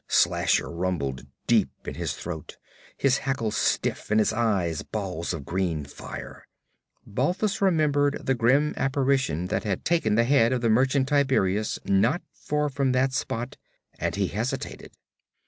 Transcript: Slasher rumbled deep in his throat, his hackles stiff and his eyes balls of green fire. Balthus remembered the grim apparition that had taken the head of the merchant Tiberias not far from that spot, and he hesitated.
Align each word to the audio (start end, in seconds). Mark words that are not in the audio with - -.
Slasher 0.07 0.67
rumbled 0.67 1.27
deep 1.45 1.69
in 1.85 1.93
his 1.93 2.13
throat, 2.15 2.57
his 2.97 3.19
hackles 3.19 3.55
stiff 3.55 4.09
and 4.09 4.19
his 4.19 4.33
eyes 4.33 4.81
balls 4.81 5.31
of 5.31 5.45
green 5.45 5.85
fire. 5.85 6.47
Balthus 7.05 7.61
remembered 7.61 8.25
the 8.25 8.33
grim 8.33 8.73
apparition 8.77 9.45
that 9.49 9.63
had 9.63 9.85
taken 9.85 10.15
the 10.15 10.23
head 10.23 10.53
of 10.53 10.61
the 10.61 10.69
merchant 10.69 11.07
Tiberias 11.09 11.77
not 11.85 12.23
far 12.33 12.67
from 12.67 12.93
that 12.93 13.13
spot, 13.13 13.57
and 13.99 14.15
he 14.15 14.29
hesitated. 14.29 14.91